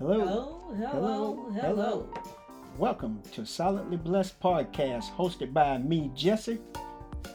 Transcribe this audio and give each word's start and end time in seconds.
Hello. 0.00 0.16
Hello, 0.76 1.50
hello, 1.52 1.52
hello. 1.60 2.08
Welcome 2.78 3.20
to 3.32 3.44
Silently 3.44 3.98
Blessed 3.98 4.40
Podcast, 4.40 5.10
hosted 5.12 5.52
by 5.52 5.76
me, 5.78 6.10
Jesse, 6.14 6.58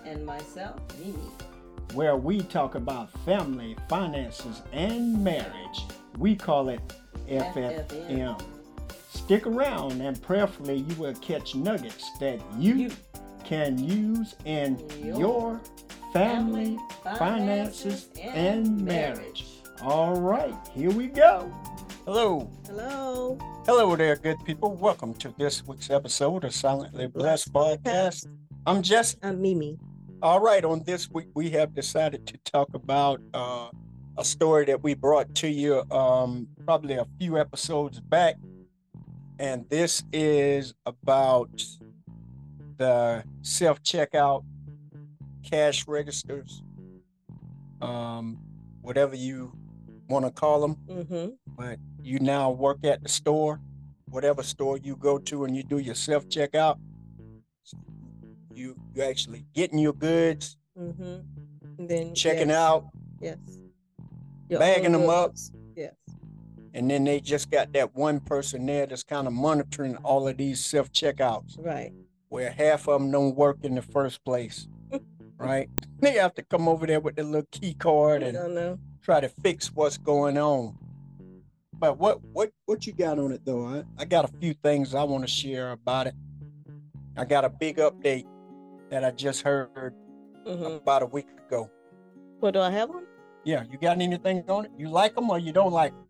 And 0.03 0.25
myself, 0.25 0.79
Mimi. 0.99 1.13
where 1.93 2.15
we 2.17 2.41
talk 2.41 2.73
about 2.75 3.11
family, 3.23 3.75
finances, 3.87 4.63
and 4.73 5.23
marriage. 5.23 5.85
We 6.17 6.35
call 6.35 6.69
it 6.69 6.81
FFM. 7.29 7.85
FFM. 7.87 8.41
Stick 9.09 9.45
around 9.47 10.01
and 10.01 10.19
prayerfully 10.21 10.77
you 10.77 10.95
will 10.95 11.13
catch 11.15 11.53
nuggets 11.55 12.09
that 12.19 12.39
you, 12.57 12.75
You. 12.75 12.91
can 13.43 13.77
use 13.77 14.35
in 14.45 14.79
Your 15.03 15.19
your 15.19 15.61
family, 16.13 16.77
family, 17.03 17.19
finances, 17.19 18.07
and 18.19 18.35
and 18.65 18.81
marriage. 18.81 19.45
All 19.83 20.15
right, 20.19 20.55
here 20.73 20.89
we 20.91 21.07
go. 21.07 21.51
Hello. 22.05 22.51
Hello. 22.67 23.35
Hello 23.65 23.95
there, 23.95 24.15
good 24.15 24.37
people. 24.45 24.75
Welcome 24.75 25.15
to 25.15 25.33
this 25.39 25.65
week's 25.65 25.89
episode 25.89 26.43
of 26.43 26.53
Silently 26.53 27.07
Blessed 27.07 27.51
Podcast. 27.51 28.27
I'm 28.67 28.83
Jess. 28.83 29.15
I'm 29.23 29.41
Mimi. 29.41 29.79
All 30.21 30.39
right, 30.39 30.63
on 30.63 30.83
this 30.83 31.09
week, 31.09 31.29
we 31.33 31.49
have 31.49 31.73
decided 31.73 32.27
to 32.27 32.37
talk 32.45 32.69
about 32.75 33.21
uh, 33.33 33.69
a 34.19 34.23
story 34.23 34.65
that 34.65 34.83
we 34.83 34.93
brought 34.93 35.33
to 35.33 35.47
you 35.47 35.83
um, 35.89 36.47
probably 36.63 36.93
a 36.93 37.07
few 37.19 37.39
episodes 37.39 37.99
back. 37.99 38.35
And 39.39 39.67
this 39.71 40.03
is 40.13 40.75
about 40.85 41.59
the 42.77 43.23
self 43.41 43.81
checkout 43.81 44.43
cash 45.43 45.87
registers, 45.87 46.61
um, 47.81 48.37
whatever 48.83 49.15
you 49.15 49.57
want 50.07 50.25
to 50.25 50.31
call 50.31 50.61
them 50.61 50.75
Mm-hmm. 50.87 51.27
but 51.57 51.79
you 52.01 52.19
now 52.19 52.51
work 52.51 52.83
at 52.83 53.01
the 53.03 53.09
store, 53.09 53.59
whatever 54.09 54.43
store 54.43 54.77
you 54.77 54.95
go 54.95 55.17
to, 55.17 55.45
and 55.45 55.55
you 55.55 55.63
do 55.63 55.77
your 55.79 55.95
self 55.95 56.27
checkout. 56.27 56.77
You 58.53 58.75
you 58.93 59.03
actually 59.03 59.45
getting 59.53 59.79
your 59.79 59.93
goods, 59.93 60.57
Mm-hmm. 60.79 61.19
And 61.77 61.89
then 61.89 62.13
checking 62.13 62.49
yes, 62.49 62.57
out, 62.57 62.85
Yes. 63.21 63.37
Your 64.49 64.59
bagging 64.59 64.91
them 64.91 65.09
up. 65.09 65.33
Yes. 65.75 65.93
and 66.73 66.89
then 66.91 67.03
they 67.05 67.19
just 67.21 67.49
got 67.49 67.71
that 67.73 67.95
one 67.95 68.19
person 68.19 68.65
there 68.65 68.85
that's 68.85 69.03
kind 69.03 69.25
of 69.27 69.33
monitoring 69.33 69.95
all 69.97 70.27
of 70.27 70.37
these 70.37 70.63
self 70.63 70.91
checkouts, 70.91 71.57
Right. 71.57 71.91
where 72.29 72.51
half 72.51 72.87
of 72.87 72.99
them 73.01 73.09
don't 73.11 73.35
work 73.35 73.57
in 73.63 73.75
the 73.75 73.81
first 73.81 74.23
place, 74.25 74.67
right? 75.37 75.69
They 75.99 76.13
have 76.13 76.33
to 76.35 76.43
come 76.43 76.67
over 76.67 76.85
there 76.85 76.99
with 76.99 77.15
their 77.15 77.25
little 77.25 77.47
key 77.51 77.73
card 77.73 78.21
I 78.23 78.27
and 78.27 78.37
don't 78.37 78.53
know. 78.55 78.79
Try 79.05 79.21
to 79.21 79.29
fix 79.29 79.71
what's 79.71 79.97
going 79.99 80.37
on. 80.37 80.75
But 81.77 81.99
what 81.99 82.23
what 82.33 82.51
what 82.65 82.87
you 82.87 82.93
got 82.93 83.19
on 83.19 83.31
it 83.31 83.41
though? 83.45 83.67
I, 83.67 83.83
I 83.99 84.05
got 84.05 84.25
a 84.25 84.29
few 84.39 84.53
things 84.55 84.95
I 84.95 85.03
want 85.03 85.23
to 85.23 85.27
share 85.27 85.71
about 85.71 86.07
it. 86.07 86.15
I 87.15 87.23
got 87.25 87.45
a 87.45 87.49
big 87.49 87.77
update 87.77 88.25
that 88.89 89.05
I 89.05 89.11
just 89.11 89.41
heard 89.43 89.69
Mm-hmm. 90.45 90.63
about 90.63 91.01
a 91.01 91.07
week 91.07 91.25
ago. 91.47 91.71
What 92.39 92.53
do 92.53 92.59
I 92.59 92.69
have 92.69 92.91
on? 92.91 93.03
Yeah, 93.45 93.63
you 93.71 93.79
got 93.79 93.99
anything 93.99 94.43
on 94.47 94.65
it? 94.65 94.71
You 94.77 94.89
like 94.89 95.15
them 95.15 95.27
or 95.31 95.39
you 95.39 95.51
don't 95.51 95.73
like 95.73 95.91
them? 95.91 96.05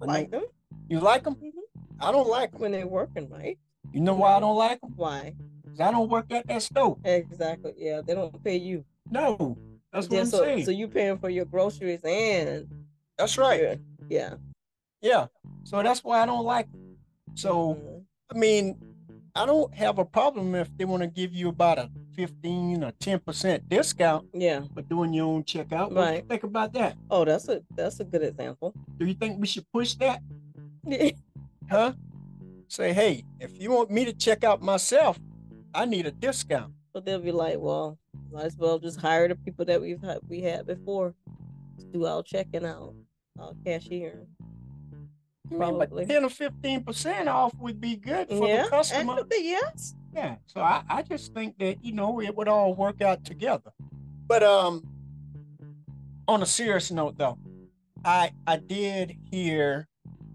Like 0.00 0.30
them 0.32 0.42
You 0.88 0.98
like 0.98 1.22
them? 1.22 1.36
Mhm. 1.36 1.52
I 2.00 2.10
don't 2.10 2.28
like 2.28 2.50
them. 2.50 2.60
when 2.60 2.72
they're 2.72 2.88
working, 2.88 3.28
right? 3.30 3.56
You 3.92 4.00
know 4.00 4.14
why 4.14 4.34
I 4.34 4.40
don't 4.40 4.56
like 4.56 4.80
them? 4.80 4.94
Why? 4.96 5.32
Cause 5.68 5.78
I 5.80 5.92
don't 5.92 6.08
work 6.10 6.26
at 6.32 6.48
that 6.48 6.60
store. 6.62 6.98
Exactly. 7.04 7.72
Yeah. 7.76 8.00
They 8.04 8.14
don't 8.14 8.42
pay 8.42 8.56
you. 8.56 8.84
No, 9.12 9.56
that's 9.92 10.08
what 10.08 10.20
I'm 10.20 10.26
so, 10.26 10.38
saying. 10.38 10.64
so 10.64 10.70
you're 10.70 10.88
paying 10.88 11.18
for 11.18 11.30
your 11.30 11.44
groceries 11.44 12.00
and 12.04 12.66
that's 13.16 13.36
right. 13.38 13.78
yeah. 14.08 14.34
Yeah. 15.00 15.26
So 15.64 15.82
that's 15.82 16.02
why 16.04 16.20
I 16.22 16.26
don't 16.26 16.44
like 16.44 16.70
them. 16.72 16.96
So. 17.34 17.74
Mhm. 17.74 18.04
I 18.30 18.38
mean, 18.38 18.76
I 19.34 19.46
don't 19.46 19.72
have 19.74 19.98
a 19.98 20.04
problem 20.04 20.54
if 20.54 20.68
they 20.76 20.84
want 20.84 21.02
to 21.02 21.06
give 21.06 21.32
you 21.32 21.48
about 21.48 21.78
a 21.78 21.88
15 22.14 22.82
or 22.84 22.92
10% 22.92 23.68
discount 23.68 24.26
yeah. 24.34 24.62
for 24.74 24.82
doing 24.82 25.14
your 25.14 25.26
own 25.26 25.44
checkout. 25.44 25.90
What 25.90 25.94
do 25.94 25.94
you 25.94 26.00
Right. 26.00 26.28
think 26.28 26.42
about 26.42 26.72
that? 26.74 26.96
Oh, 27.10 27.24
that's 27.24 27.48
a 27.48 27.62
that's 27.74 28.00
a 28.00 28.04
good 28.04 28.22
example. 28.22 28.74
Do 28.98 29.06
you 29.06 29.14
think 29.14 29.40
we 29.40 29.46
should 29.46 29.64
push 29.72 29.94
that? 29.94 30.20
Huh? 31.70 31.92
Say, 32.68 32.92
hey, 32.92 33.24
if 33.40 33.60
you 33.60 33.70
want 33.70 33.90
me 33.90 34.04
to 34.06 34.12
check 34.12 34.42
out 34.44 34.60
myself, 34.62 35.18
I 35.74 35.84
need 35.84 36.06
a 36.06 36.10
discount. 36.10 36.72
They'll 37.00 37.20
be 37.20 37.32
like, 37.32 37.58
well, 37.58 37.98
might 38.32 38.44
as 38.46 38.56
well 38.56 38.78
just 38.78 39.00
hire 39.00 39.28
the 39.28 39.36
people 39.36 39.64
that 39.64 39.80
we've 39.80 40.00
had 40.02 40.18
we 40.28 40.40
had 40.40 40.66
before 40.66 41.14
to 41.78 41.84
do 41.86 42.06
our 42.06 42.22
checking 42.22 42.64
out, 42.64 42.94
our 43.38 43.52
cashier. 43.64 44.26
I 44.92 45.50
mean, 45.50 45.58
Probably. 45.58 46.04
10 46.06 46.24
or 46.24 46.28
15% 46.28 47.26
off 47.28 47.54
would 47.58 47.80
be 47.80 47.96
good 47.96 48.28
for 48.28 48.46
yeah, 48.46 48.64
the 48.64 48.68
customer. 48.68 49.18
and- 49.18 49.28
but 49.28 49.42
yes. 49.42 49.94
Yeah. 50.14 50.36
So 50.46 50.60
I, 50.60 50.82
I 50.88 51.02
just 51.02 51.32
think 51.32 51.58
that, 51.58 51.82
you 51.84 51.92
know, 51.92 52.20
it 52.20 52.34
would 52.36 52.48
all 52.48 52.74
work 52.74 53.00
out 53.00 53.24
together. 53.24 53.72
But 54.26 54.42
um 54.42 54.86
on 56.26 56.42
a 56.42 56.46
serious 56.46 56.90
note 56.90 57.16
though, 57.16 57.38
I 58.04 58.32
I 58.46 58.56
did 58.58 59.16
hear 59.30 59.88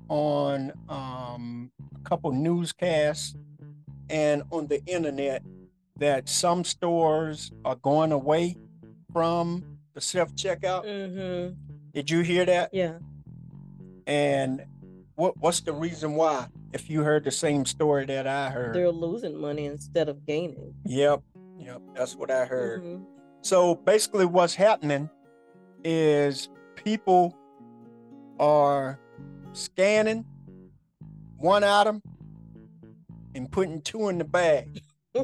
on 0.10 0.72
um 0.90 1.72
a 1.96 2.00
couple 2.10 2.32
newscasts 2.32 3.36
and 4.10 4.44
on 4.52 4.68
the 4.68 4.84
internet 4.86 5.44
that 5.98 6.28
some 6.28 6.64
stores 6.64 7.52
are 7.66 7.76
going 7.76 8.12
away 8.12 8.56
from 9.12 9.64
the 9.94 10.02
self 10.02 10.34
checkout. 10.36 10.86
Mm-hmm. 10.86 11.54
Did 11.94 12.10
you 12.10 12.22
hear 12.22 12.46
that? 12.46 12.72
Yeah. 12.74 12.98
And 14.08 14.66
what 15.16 15.38
what's 15.38 15.62
the 15.62 15.74
reason 15.74 16.16
why? 16.16 16.48
If 16.74 16.90
you 16.90 17.04
heard 17.04 17.24
the 17.24 17.32
same 17.32 17.66
story 17.66 18.06
that 18.06 18.26
I 18.26 18.50
heard. 18.50 18.76
They're 18.76 18.92
losing 18.92 19.40
money 19.40 19.66
instead 19.66 20.10
of 20.10 20.26
gaining. 20.26 20.74
Yep. 20.86 21.22
Yep. 21.60 21.82
That's 21.96 22.16
what 22.16 22.32
I 22.32 22.46
heard. 22.46 22.84
Mhm. 22.84 23.06
So 23.42 23.76
basically, 23.76 24.26
what's 24.26 24.56
happening 24.56 25.10
is 25.84 26.50
people 26.76 27.36
are 28.40 29.00
scanning 29.52 30.26
one 31.38 31.64
item 31.64 32.02
and 33.36 33.52
putting 33.52 33.82
two 33.82 34.10
in 34.10 34.18
the 34.18 34.24
bag. 34.24 34.82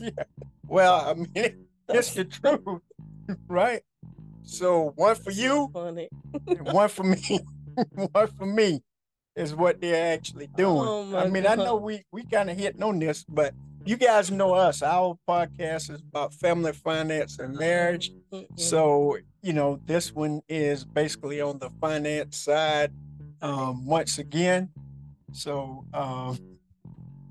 yeah. 0.00 0.10
Well, 0.68 0.94
I 1.00 1.14
mean, 1.14 1.66
it's 1.88 2.14
the 2.14 2.24
truth, 2.24 2.82
right? 3.48 3.82
So 4.42 4.92
one 4.96 5.14
for 5.14 5.30
you, 5.30 5.66
one 5.72 6.88
for 6.88 7.04
me. 7.04 7.40
one 8.12 8.26
for 8.36 8.46
me 8.46 8.82
is 9.36 9.54
what 9.54 9.80
they're 9.80 10.12
actually 10.14 10.48
doing. 10.48 10.88
Oh 10.88 11.16
I 11.16 11.28
mean, 11.28 11.46
I 11.46 11.54
know 11.54 11.76
we 11.76 12.02
we 12.10 12.24
kind 12.24 12.50
of 12.50 12.56
hitting 12.56 12.82
on 12.82 12.98
this, 12.98 13.24
but 13.28 13.54
you 13.84 13.96
guys 13.96 14.32
know 14.32 14.54
us. 14.54 14.82
Our 14.82 15.16
podcast 15.28 15.90
is 15.90 16.00
about 16.00 16.34
family, 16.34 16.72
finance, 16.72 17.38
and 17.38 17.56
marriage. 17.56 18.10
Mhm. 18.32 18.46
So, 18.58 19.18
you 19.42 19.52
know, 19.52 19.78
this 19.86 20.12
one 20.12 20.42
is 20.48 20.84
basically 20.84 21.40
on 21.40 21.58
the 21.60 21.70
finance 21.80 22.36
side 22.36 22.92
um, 23.40 23.86
once 23.86 24.18
again. 24.18 24.70
So, 25.32 25.84
um, 25.94 26.38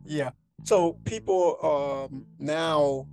yeah. 0.05 0.31
So 0.65 0.93
people 1.05 1.57
um, 2.11 2.25
now, 2.39 3.05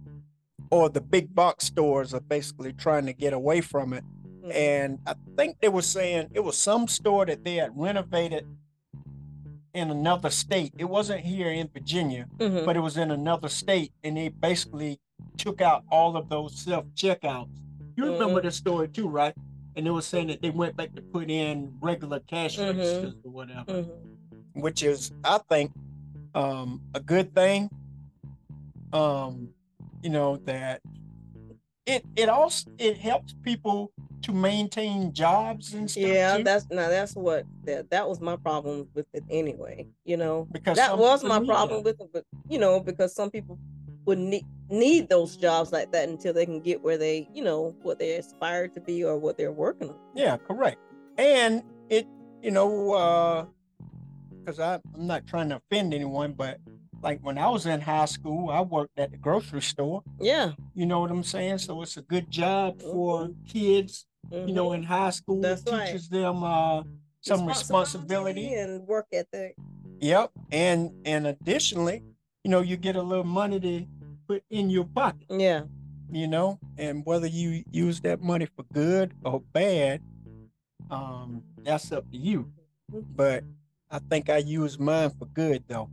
or 0.71 0.89
the 0.89 1.03
big 1.03 1.35
box 1.35 1.67
stores 1.67 2.15
are 2.15 2.21
basically 2.21 2.73
trying 2.73 3.05
to 3.07 3.13
get 3.13 3.35
away 3.35 3.61
from 3.61 3.93
it. 3.93 4.05
Mhm. 4.43 4.55
And 4.55 4.99
I 5.07 5.15
think 5.37 5.61
they 5.61 5.69
were 5.69 5.83
saying 5.83 6.29
it 6.33 6.41
was 6.41 6.57
some 6.57 6.89
store 6.89 7.27
that 7.27 7.45
they 7.45 7.57
had 7.57 7.71
renovated 7.77 8.47
in 9.75 9.91
another 9.91 10.31
state. 10.31 10.73
It 10.79 10.87
wasn't 10.87 11.21
here 11.21 11.51
in 11.51 11.69
Virginia, 11.69 12.27
Mhm. 12.39 12.65
but 12.65 12.75
it 12.77 12.81
was 12.81 12.97
in 12.97 13.11
another 13.11 13.51
state, 13.51 13.93
and 14.03 14.17
they 14.17 14.31
basically 14.31 14.99
took 15.37 15.61
out 15.61 15.85
all 15.91 16.17
of 16.17 16.31
those 16.31 16.59
self 16.59 16.87
checkouts. 16.95 17.51
You 17.97 18.07
remember 18.07 18.41
Mhm. 18.41 18.45
the 18.45 18.51
story 18.51 18.89
too, 18.89 19.09
right? 19.09 19.35
And 19.77 19.85
they 19.87 19.91
were 19.91 20.01
saying 20.03 20.29
that 20.29 20.41
they 20.41 20.51
went 20.51 20.75
back 20.77 20.95
to 20.95 21.03
put 21.03 21.31
in 21.31 21.75
regular 21.83 22.21
cash 22.21 22.57
Mhm. 22.59 22.69
registers 22.79 23.15
or 23.25 23.31
whatever, 23.31 23.83
Mhm. 23.85 23.91
which 24.55 24.83
is, 24.83 25.13
I 25.23 25.39
think, 25.51 25.73
um, 26.35 26.81
a 26.95 27.01
good 27.01 27.35
thing. 27.35 27.71
Um, 28.93 29.49
you 30.03 30.11
know 30.11 30.37
that 30.45 30.83
it 31.87 32.05
it 32.17 32.29
also 32.29 32.71
it 32.79 32.99
helps 32.99 33.35
people 33.43 33.93
to 34.23 34.33
maintain 34.33 35.13
jobs 35.13 35.75
and 35.75 35.91
stuff. 35.91 36.03
Yeah, 36.05 36.37
too, 36.37 36.45
that's 36.45 36.67
now 36.71 36.89
that's 36.89 37.15
what 37.15 37.45
that 37.65 37.91
that 37.91 38.09
was 38.09 38.21
my 38.21 38.37
problem 38.37 38.89
with 38.95 39.07
it 39.13 39.25
anyway. 39.31 39.89
You 40.05 40.17
know, 40.17 40.47
because 40.53 40.77
that 40.77 40.97
was 40.97 41.25
my 41.25 41.45
problem 41.45 41.83
that. 41.83 41.85
with 41.85 42.01
it, 42.01 42.11
but 42.13 42.25
you 42.49 42.59
know, 42.59 42.81
because 42.81 43.15
some 43.15 43.31
people 43.31 43.59
would 44.05 44.19
need 44.19 44.45
need 44.69 45.09
those 45.09 45.37
jobs 45.37 45.73
like 45.73 45.93
that 45.93 46.09
until 46.09 46.33
they 46.33 46.47
can 46.47 46.61
get 46.61 46.83
where 46.83 46.97
they, 46.99 47.29
you 47.35 47.45
know, 47.45 47.75
what 47.83 47.99
they 47.99 48.17
aspire 48.17 48.69
to 48.69 48.81
be 48.81 49.05
or 49.05 49.17
what 49.19 49.37
they're 49.37 49.53
working 49.53 49.91
on. 49.91 49.97
Yeah, 50.15 50.37
correct. 50.37 50.79
And 51.19 51.63
it, 51.91 52.07
you 52.43 52.51
know, 52.51 52.93
uh, 52.93 53.45
because 54.45 54.59
I'm 54.61 54.81
not 54.97 55.27
trying 55.27 55.49
to 55.51 55.57
offend 55.57 55.95
anyone, 55.95 56.33
but 56.33 56.59
like 57.03 57.21
when 57.23 57.39
I 57.39 57.49
was 57.49 57.67
in 57.67 57.81
high 57.81 58.05
school, 58.05 58.51
I 58.51 58.61
worked 58.61 58.99
at 58.99 59.11
the 59.11 59.17
grocery 59.17 59.63
store. 59.63 60.03
Yeah. 60.21 60.53
You 60.75 60.87
know 60.87 61.01
what 61.01 61.11
I'm 61.11 61.23
saying? 61.25 61.59
So 61.59 61.83
it's 61.83 61.97
a 61.97 62.03
good 62.03 62.31
job 62.31 62.81
for 62.81 63.27
Mhm. 63.29 63.35
kids, 63.49 64.07
you 64.31 64.53
know, 64.53 64.71
mhm. 64.71 64.75
in 64.77 64.83
high 64.85 65.11
school. 65.11 65.41
That's 65.41 65.63
it 65.63 65.71
right. 65.73 65.87
teaches 65.87 66.09
them 66.09 66.43
uh 66.45 66.83
some 67.21 67.47
responsibility. 67.47 68.53
and 68.55 68.87
work 68.87 69.07
ethic. 69.13 69.55
Yep. 70.01 70.33
And 70.51 70.93
and 71.05 71.27
additionally, 71.27 72.03
you 72.45 72.51
know, 72.51 72.61
you 72.61 72.77
get 72.77 72.97
a 72.97 73.03
little 73.03 73.25
money 73.25 73.61
to 73.61 73.87
put 74.29 74.43
in 74.51 74.71
your 74.71 74.85
pocket, 74.85 75.27
Yeah. 75.31 75.65
you 76.11 76.27
know, 76.27 76.59
and 76.79 77.05
whether 77.07 77.27
you 77.27 77.65
use 77.71 78.01
that 78.01 78.21
money 78.21 78.47
for 78.47 78.65
good 78.73 79.15
or 79.25 79.41
bad, 79.53 80.01
um, 80.91 81.43
that's 81.59 81.91
up 81.93 82.11
to 82.11 82.17
you. 82.17 82.53
Mhm. 82.93 83.05
But 83.17 83.45
I 83.93 83.99
think 84.11 84.31
I 84.31 84.39
used 84.39 84.81
mine 84.81 85.11
for 85.19 85.27
good 85.27 85.63
though. 85.69 85.91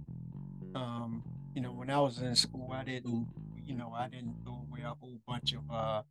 Um, 0.74 1.22
you 1.54 1.62
know, 1.62 1.72
when 1.74 1.90
I 1.90 2.00
was 2.00 2.20
in 2.20 2.36
school, 2.36 2.72
I 2.74 2.84
didn't, 2.86 3.28
you 3.66 3.76
know, 3.76 3.92
I 3.96 4.08
didn't 4.08 4.36
throw 4.46 4.66
away 4.70 4.82
a 4.86 4.94
whole 5.00 5.20
bunch 5.28 5.54
of 5.54 5.70
uh 5.70 6.04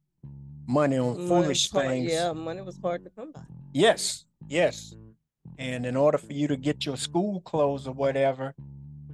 money 0.66 0.98
on 0.98 1.16
Money 1.16 1.26
foolish 1.28 1.70
hard- 1.70 1.86
things. 1.86 2.12
Yeah, 2.12 2.32
money 2.32 2.60
was 2.60 2.78
hard 2.82 3.04
to 3.04 3.10
come 3.10 3.32
by. 3.32 3.40
Yes, 3.72 4.26
yes. 4.48 4.94
And 5.58 5.86
in 5.86 5.96
order 5.96 6.18
for 6.18 6.32
you 6.32 6.46
to 6.48 6.56
get 6.56 6.84
your 6.84 6.96
school 6.98 7.40
clothes 7.40 7.88
or 7.88 7.94
whatever, 7.94 8.54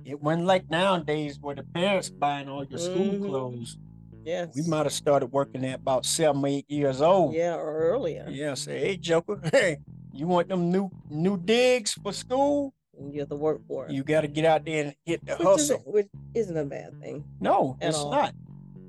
it 0.04 0.20
wasn't 0.20 0.46
like 0.46 0.68
nowadays 0.68 1.38
where 1.40 1.54
the 1.54 1.62
parents 1.62 2.10
buying 2.10 2.48
all 2.48 2.64
your 2.64 2.78
school 2.78 3.14
Mhm. 3.14 3.24
clothes. 3.24 3.78
Yes. 4.24 4.54
We 4.56 4.62
might 4.68 4.84
have 4.84 4.92
started 4.92 5.26
working 5.26 5.64
at 5.64 5.80
about 5.80 6.04
seven, 6.06 6.44
eight 6.46 6.68
years 6.68 7.00
old. 7.00 7.34
Yeah, 7.34 7.54
or 7.54 7.72
earlier. 7.92 8.26
Yeah, 8.28 8.54
say, 8.54 8.80
hey 8.80 8.96
Joker, 8.96 9.38
hey, 9.52 9.78
you 10.14 10.26
want 10.26 10.48
them 10.48 10.70
new 10.70 10.90
new 11.10 11.36
digs 11.36 11.92
for 11.92 12.12
school? 12.12 12.72
You 13.10 13.20
have 13.20 13.28
to 13.30 13.36
work 13.36 13.60
for 13.66 13.86
it. 13.86 13.92
You 13.92 14.04
gotta 14.04 14.28
get 14.28 14.44
out 14.44 14.64
there 14.64 14.84
and 14.84 14.94
hit 15.04 15.24
the 15.26 15.32
which 15.34 15.42
hustle. 15.42 15.76
isn't, 15.76 15.86
which 15.92 16.08
isn't 16.34 16.56
a 16.56 16.64
bad 16.64 17.00
thing. 17.00 17.24
No, 17.40 17.76
it's 17.80 17.98
all. 17.98 18.10
not. 18.10 18.34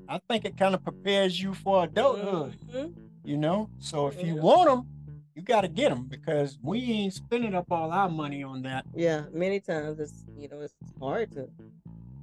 I 0.08 0.20
think 0.30 0.46
it 0.46 0.56
kind 0.58 0.76
of 0.76 0.84
prepares 0.84 1.42
you 1.42 1.56
for 1.56 1.84
adulthood, 1.86 2.56
Mhm. 2.72 2.94
you 3.24 3.38
know? 3.38 3.70
So 3.80 4.08
if 4.08 4.22
you 4.24 4.36
Yeah. 4.36 4.42
want 4.42 4.70
them, 4.70 4.88
you 5.36 5.42
got 5.42 5.62
to 5.62 5.68
get 5.68 5.90
them 5.90 6.06
because 6.06 6.60
we 6.62 6.80
ain't 6.92 7.14
spending 7.14 7.56
up 7.56 7.66
all 7.72 7.92
our 7.92 8.08
money 8.10 8.44
on 8.44 8.62
that. 8.62 8.86
Yeah, 8.94 9.26
many 9.34 9.60
times 9.60 10.00
it's 10.00 10.24
you 10.38 10.48
know 10.48 10.62
it's 10.62 10.74
hard 11.02 11.32
to, 11.32 11.50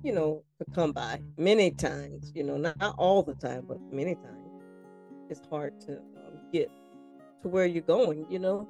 you 0.04 0.12
know, 0.12 0.44
to 0.60 0.64
come 0.72 0.92
by. 0.92 1.20
Many 1.36 1.72
times, 1.72 2.30
you 2.34 2.44
know, 2.44 2.56
not, 2.56 2.78
not 2.78 2.94
all 2.98 3.22
the 3.24 3.34
time, 3.34 3.64
but 3.66 3.80
many 3.92 4.14
times, 4.14 4.48
it's 5.28 5.40
hard 5.50 5.78
to 5.82 5.98
um, 5.98 6.38
get 6.52 6.70
to 7.42 7.48
where 7.48 7.66
you're 7.66 7.82
going. 7.82 8.24
You 8.30 8.38
know, 8.38 8.68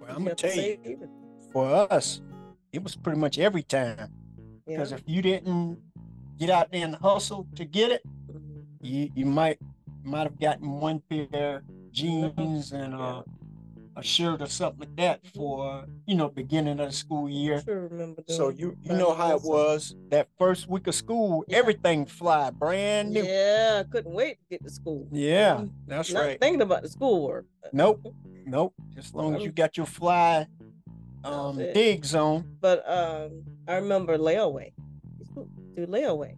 Well, 0.00 0.10
I'm 0.16 0.24
gonna 0.24 0.34
tell 0.34 0.54
you, 0.54 1.08
for 1.52 1.92
us, 1.92 2.20
it 2.72 2.82
was 2.82 2.96
pretty 2.96 3.18
much 3.18 3.38
every 3.38 3.62
time. 3.62 4.10
Because 4.66 4.90
Yeah. 4.90 4.96
if 4.98 5.02
you 5.06 5.22
didn't 5.22 5.78
get 6.38 6.50
out 6.50 6.70
there 6.72 6.84
and 6.84 6.94
hustle 6.96 7.46
to 7.56 7.64
get 7.64 7.90
it, 7.92 8.02
Mhm. 8.28 8.64
you 8.80 9.10
you 9.14 9.26
might 9.26 9.58
might 10.02 10.22
have 10.22 10.38
gotten 10.40 10.70
one 10.80 11.00
pair 11.10 11.56
of 11.56 11.62
jeans 11.92 12.72
and 12.72 12.94
Yeah. 12.94 13.20
a, 13.20 13.24
a 14.00 14.02
shirt 14.02 14.42
or 14.42 14.46
something 14.46 14.80
like 14.80 14.96
that 14.96 15.26
for 15.34 15.86
you 16.06 16.14
know 16.16 16.28
beginning 16.28 16.80
of 16.80 16.88
the 16.88 16.92
school 16.92 17.28
year. 17.28 17.62
Sure 17.64 17.88
remember. 17.88 18.22
So 18.28 18.48
you 18.48 18.76
you 18.82 18.94
know 18.94 19.12
how 19.14 19.36
it 19.36 19.42
was 19.42 19.94
that 20.10 20.28
first 20.38 20.68
week 20.68 20.86
of 20.86 20.94
school, 20.94 21.44
Yeah. 21.48 21.58
everything 21.58 22.06
fly 22.06 22.50
brand 22.50 23.12
new. 23.12 23.22
Yeah, 23.22 23.82
couldn't 23.90 24.12
wait 24.12 24.38
to 24.40 24.44
get 24.50 24.64
to 24.64 24.70
school. 24.70 25.06
Yeah, 25.12 25.64
that's 25.86 26.12
Not 26.12 26.20
right. 26.20 26.40
thinking 26.40 26.62
about 26.62 26.82
the 26.82 26.88
schoolwork. 26.88 27.46
Nope, 27.72 28.14
nope. 28.46 28.74
As 28.98 29.14
long 29.14 29.36
as 29.36 29.42
you 29.44 29.52
got 29.52 29.76
your 29.76 29.86
fly 29.86 30.46
um 31.22 31.58
digs 31.58 32.14
on. 32.14 32.44
But 32.60 32.82
um, 32.90 33.44
I 33.68 33.74
remember 33.76 34.16
layaway. 34.18 34.72
Do 35.76 35.86
layaway. 35.86 36.34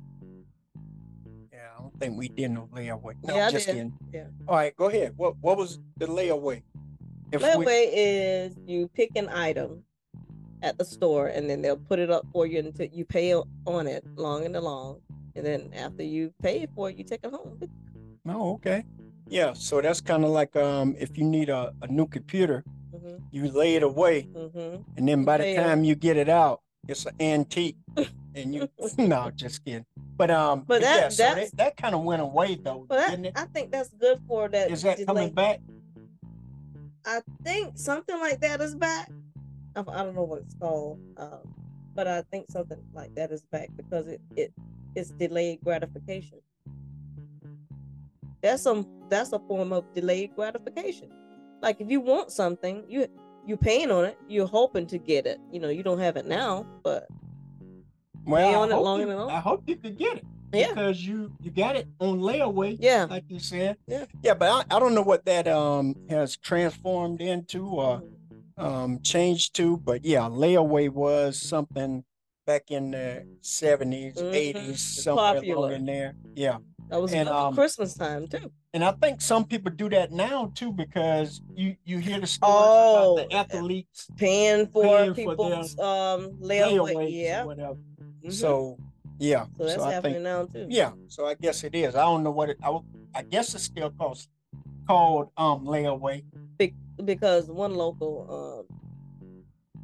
Yeah, 1.52 1.58
I 1.78 1.80
don't 1.80 1.98
think 2.00 2.18
we 2.18 2.28
did 2.28 2.50
no 2.50 2.68
layaway. 2.74 3.14
No, 3.24 3.34
Yeah, 3.34 3.50
just 3.50 3.66
kidding. 3.66 3.92
Yeah. 4.12 4.24
All 4.48 4.56
right, 4.56 4.74
go 4.76 4.86
ahead. 4.86 5.14
What 5.16 5.36
what 5.40 5.56
was 5.56 5.78
the 5.96 6.06
layaway? 6.06 6.62
Layaway 7.40 7.90
is 7.92 8.56
you 8.66 8.88
pick 8.88 9.10
an 9.16 9.28
item 9.30 9.82
at 10.62 10.78
the 10.78 10.84
store 10.84 11.28
and 11.28 11.48
then 11.48 11.62
they'll 11.62 11.76
put 11.76 11.98
it 11.98 12.10
up 12.10 12.26
for 12.32 12.46
you 12.46 12.58
until 12.60 12.86
you 12.86 13.04
pay 13.04 13.34
on 13.34 13.86
it 13.86 14.04
long 14.16 14.44
and 14.44 14.54
long. 14.54 15.00
And 15.34 15.44
then 15.46 15.70
after 15.74 16.02
you 16.02 16.32
pay 16.42 16.66
for 16.74 16.90
it, 16.90 16.96
you 16.96 17.04
take 17.04 17.20
it 17.24 17.32
home. 17.32 17.58
No, 18.24 18.52
okay. 18.54 18.84
Yeah, 19.28 19.54
so 19.54 19.80
that's 19.80 20.00
kind 20.00 20.24
of 20.24 20.30
like 20.30 20.54
um 20.56 20.94
if 20.98 21.16
you 21.16 21.24
need 21.24 21.48
a, 21.48 21.72
a 21.80 21.88
new 21.88 22.06
computer, 22.06 22.64
hmm 22.94 23.16
you 23.30 23.50
lay 23.50 23.76
it 23.76 23.82
away, 23.82 24.22
hmm 24.22 24.76
and 24.96 25.08
then 25.08 25.24
by 25.24 25.38
the 25.38 25.56
time 25.56 25.84
you 25.84 25.94
get 25.94 26.16
it 26.18 26.28
out, 26.28 26.60
it's 26.86 27.06
an 27.06 27.14
antique, 27.18 27.76
and 28.34 28.54
you 28.54 28.68
no, 28.98 29.30
just 29.34 29.64
kidding. 29.64 29.86
But 30.18 30.30
um, 30.30 30.64
But 30.66 30.82
that- 30.82 31.00
yeah, 31.00 31.08
so 31.08 31.34
that, 31.34 31.56
that 31.56 31.76
kind 31.78 31.94
of 31.94 32.02
went 32.02 32.20
away 32.20 32.56
though, 32.56 32.84
But 32.86 33.08
didn't 33.10 33.24
it? 33.26 33.32
I 33.34 33.46
think 33.46 33.72
that's 33.72 33.88
good 33.94 34.20
for 34.28 34.48
that. 34.48 34.70
Is 34.70 34.82
that 34.82 34.98
delay. 34.98 35.06
coming 35.06 35.30
back? 35.30 35.60
I 37.04 37.20
think 37.44 37.78
something 37.78 38.18
like 38.20 38.40
that 38.40 38.60
is 38.60 38.74
back. 38.74 39.10
I, 39.74 39.80
I 39.80 40.04
don't 40.04 40.14
know 40.14 40.24
what 40.24 40.40
it's 40.42 40.54
called, 40.54 41.00
um, 41.16 41.54
but 41.94 42.06
I 42.06 42.22
think 42.30 42.50
something 42.50 42.78
like 42.94 43.14
that 43.14 43.32
is 43.32 43.42
back 43.42 43.68
because 43.76 44.06
it 44.06 44.20
it 44.36 44.52
it's 44.94 45.10
delayed 45.10 45.60
gratification. 45.62 46.38
That's 48.42 48.62
some 48.62 48.86
that's 49.08 49.32
a 49.32 49.38
form 49.40 49.72
of 49.72 49.92
delayed 49.94 50.34
gratification. 50.36 51.10
Like 51.60 51.80
if 51.80 51.90
you 51.90 52.00
want 52.00 52.30
something, 52.30 52.84
you 52.88 53.08
you 53.46 53.56
paying 53.56 53.90
on 53.90 54.04
it, 54.04 54.18
you're 54.28 54.46
hoping 54.46 54.86
to 54.88 54.98
get 54.98 55.26
it. 55.26 55.40
You 55.50 55.60
know, 55.60 55.68
you 55.68 55.82
don't 55.82 55.98
have 55.98 56.16
it 56.16 56.26
now, 56.26 56.66
but 56.82 57.08
Well, 58.24 58.62
on 58.62 58.70
it 58.70 58.76
long 58.76 59.00
you, 59.00 59.10
enough. 59.10 59.30
I 59.30 59.40
hope 59.40 59.64
you 59.66 59.76
could 59.76 59.98
get 59.98 60.18
it 60.18 60.24
yeah, 60.52 60.68
because 60.68 61.06
you 61.06 61.32
you 61.40 61.50
got 61.50 61.76
it 61.76 61.86
on 62.00 62.20
layaway, 62.20 62.76
yeah. 62.78 63.06
like 63.08 63.24
you 63.28 63.38
said. 63.38 63.76
Yeah. 63.86 64.04
Yeah, 64.22 64.34
but 64.34 64.66
I, 64.70 64.76
I 64.76 64.78
don't 64.78 64.94
know 64.94 65.02
what 65.02 65.24
that 65.24 65.48
um 65.48 65.96
has 66.08 66.36
transformed 66.36 67.20
into 67.20 67.66
or 67.66 68.02
um 68.56 69.00
changed 69.02 69.54
to, 69.56 69.76
but 69.78 70.04
yeah, 70.04 70.22
layaway 70.22 70.88
was 70.90 71.40
something 71.40 72.04
back 72.46 72.70
in 72.70 72.90
the 72.90 73.24
70s, 73.40 74.16
Mhm. 74.16 74.34
80s, 74.34 74.70
It's 74.74 75.04
somewhere 75.04 75.24
along 75.32 75.36
popular. 75.36 75.72
in 75.74 75.86
there. 75.86 76.14
Yeah. 76.34 76.58
That 76.90 77.00
was 77.00 77.12
And, 77.14 77.28
um, 77.28 77.54
Christmas 77.54 77.94
time 77.94 78.28
too. 78.28 78.52
And 78.74 78.84
I 78.84 78.92
think 78.92 79.20
some 79.20 79.44
people 79.44 79.70
do 79.72 79.88
that 79.90 80.12
now 80.12 80.50
too 80.54 80.72
because 80.72 81.40
you 81.54 81.76
you 81.84 81.98
hear 81.98 82.18
the 82.20 82.26
stories 82.26 82.68
Oh, 82.70 83.16
about 83.16 83.28
the 83.30 83.36
athletes 83.36 84.08
Paying 84.16 84.66
for 84.68 84.82
paying 84.84 85.14
for 85.14 85.14
people's 85.14 85.78
um 85.78 86.32
layaway. 86.40 87.10
Yeah. 87.12 87.44
Mhm. 87.44 88.32
So 88.32 88.78
yeah, 89.22 89.46
So 89.56 89.64
that's 89.64 89.82
I 89.82 89.92
happening 89.92 90.14
think 90.14 90.24
now 90.24 90.44
too. 90.46 90.66
yeah, 90.68 90.92
so 91.06 91.26
I 91.26 91.34
guess 91.34 91.62
it 91.64 91.74
is. 91.74 91.94
I 91.94 92.02
don't 92.02 92.22
know 92.24 92.30
what 92.32 92.50
it. 92.50 92.58
I, 92.62 92.78
I 93.14 93.22
guess 93.22 93.54
it's 93.54 93.64
still 93.64 93.90
called 93.90 94.18
called 94.88 95.30
um 95.36 95.64
layaway. 95.64 96.24
Be- 96.58 96.74
because 97.04 97.48
one 97.48 97.74
local 97.74 98.66
um 98.70 98.76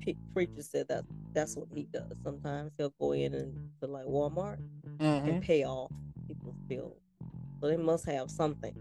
pe- 0.00 0.17
preacher 0.35 0.62
said 0.62 0.88
that 0.88 1.05
that's 1.35 1.56
what 1.56 1.69
he 1.73 1.85
does. 1.93 2.12
Sometimes 2.25 2.73
he'll 2.76 2.92
go 3.00 3.12
in 3.12 3.33
and 3.35 3.54
to 3.80 3.87
like 3.87 4.07
Walmart 4.07 4.59
Mhm. 4.99 5.28
and 5.28 5.42
pay 5.42 5.64
off 5.64 5.92
people's 6.26 6.57
bills. 6.68 6.99
So 7.61 7.68
they 7.68 7.76
must 7.76 8.07
have 8.07 8.30
something 8.30 8.75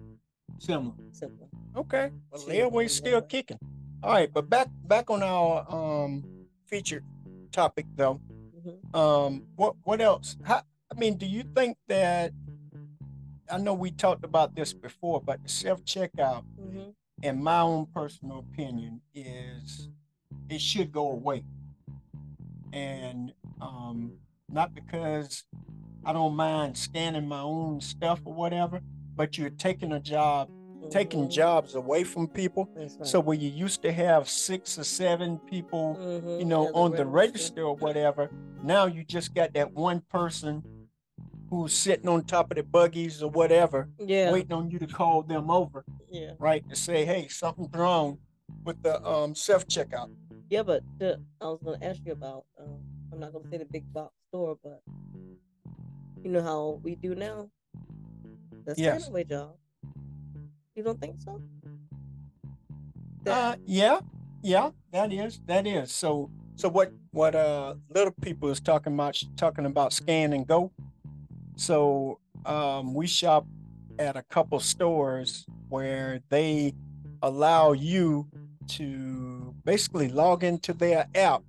Similar. 0.58 0.96
simple. 1.12 1.50
Okay. 1.76 2.10
Well, 2.32 2.42
layaway's 2.42 2.96
still 2.96 3.22
kicking. 3.22 3.60
All 4.02 4.12
right, 4.12 4.32
but 4.34 4.50
back 4.50 4.70
back 4.88 5.10
on 5.12 5.22
our 5.22 5.66
um 5.72 6.24
featured 6.66 7.04
topic 7.52 7.86
though. 7.96 8.20
Hmm 8.68 8.96
Um, 8.96 9.44
what 9.56 9.76
what 9.84 10.02
else? 10.02 10.38
How, 10.44 10.64
I 10.92 11.00
mean, 11.00 11.18
do 11.18 11.26
you 11.26 11.44
think 11.56 11.78
that? 11.88 12.32
I 13.50 13.58
know 13.58 13.74
we 13.74 13.92
talked 13.92 14.26
about 14.26 14.56
this 14.56 14.74
before, 14.74 15.22
but 15.22 15.42
the 15.44 15.50
self 15.50 15.84
checkout, 15.86 16.44
hmm 16.60 16.90
in 17.24 17.42
my 17.42 17.62
own 17.62 17.88
personal 17.88 18.40
opinion, 18.40 19.02
is 19.16 19.90
it 20.50 20.62
should 20.62 20.92
go 20.92 21.12
away. 21.12 21.44
And 22.72 23.34
um, 23.60 24.12
not 24.50 24.76
because 24.76 25.44
I 26.06 26.14
don't 26.14 26.36
mind 26.36 26.78
scanning 26.78 27.28
my 27.28 27.42
own 27.42 27.82
stuff 27.82 28.22
or 28.24 28.34
whatever, 28.34 28.82
but 29.16 29.38
you're 29.38 29.50
taking 29.50 29.92
a 29.94 30.00
job, 30.00 30.50
taking 30.92 31.28
jobs 31.28 31.74
away 31.74 32.04
from 32.04 32.28
people. 32.28 32.70
Right. 32.76 32.92
So 33.02 33.20
where 33.20 33.38
you 33.38 33.50
used 33.50 33.82
to 33.82 33.92
have 33.92 34.30
six 34.30 34.78
or 34.78 34.84
seven 34.84 35.40
people, 35.40 35.98
Mhm, 36.00 36.40
you 36.40 36.46
know, 36.46 36.68
a 36.68 36.72
on 36.74 36.92
the 36.96 37.06
register 37.06 37.64
or 37.64 37.76
whatever, 37.76 38.30
now 38.64 38.86
you 38.86 39.04
just 39.04 39.34
got 39.34 39.54
that 39.54 39.74
one 39.74 40.02
person 40.02 40.64
who's 41.50 41.74
sitting 41.74 42.08
on 42.10 42.24
top 42.26 42.52
of 42.52 42.58
the 42.58 42.64
buggies 42.64 43.24
or 43.24 43.30
whatever, 43.30 43.90
Yeah. 44.00 44.32
waiting 44.32 44.52
on 44.54 44.70
you 44.70 44.80
to 44.80 44.88
call 44.88 45.24
them 45.24 45.50
over, 45.50 45.86
Yeah. 46.10 46.34
right? 46.40 46.68
To 46.70 46.76
say, 46.76 47.06
hey, 47.06 47.28
something's 47.30 47.74
wrong 47.74 48.20
with 48.66 48.82
the 48.84 49.02
um, 49.08 49.34
self 49.36 49.66
checkout. 49.68 50.10
Yeah, 50.50 50.64
but 50.64 50.84
the, 50.98 51.22
I 51.42 51.46
was 51.46 51.60
gonna 51.64 51.78
ask 51.82 52.02
you 52.06 52.12
about. 52.14 52.46
Um, 52.60 52.80
I'm 53.12 53.20
not 53.20 53.32
gonna 53.34 53.50
say 53.50 53.58
the 53.58 53.66
big 53.66 53.92
box 53.94 54.14
store, 54.30 54.58
but 54.64 54.82
you 56.24 56.32
know 56.32 56.42
how 56.44 56.80
we 56.84 56.96
do 56.96 57.16
now. 57.16 57.50
That's 58.66 58.80
Yes. 58.80 59.04
kind 59.06 59.16
of 59.16 59.16
a 59.16 59.24
job. 59.24 59.56
You 60.76 60.84
don't 60.84 61.00
think 61.00 61.22
so? 61.22 61.42
Uh, 63.26 63.56
yeah, 63.66 64.00
yeah, 64.42 64.72
that 64.92 65.12
is 65.12 65.40
that 65.48 65.66
is. 65.68 65.92
So 65.92 66.30
so 66.58 66.68
what 66.70 66.92
what 67.12 67.36
uh 67.36 67.76
little 67.90 68.14
people 68.20 68.50
is 68.50 68.60
talking 68.60 68.94
about 68.94 69.22
talking 69.38 69.66
about 69.68 69.94
scan 69.94 70.34
and 70.34 70.46
go. 70.46 70.72
So 71.56 72.20
um 72.46 72.96
we 72.96 73.06
shop 73.06 73.46
at 74.00 74.18
a 74.18 74.24
couple 74.24 74.60
stores 74.60 75.46
where 75.70 76.20
they 76.30 76.74
allow 77.22 77.74
you 77.74 78.28
to 78.70 79.54
basically 79.66 80.10
log 80.10 80.44
into 80.44 80.74
their 80.74 81.08
app. 81.14 81.44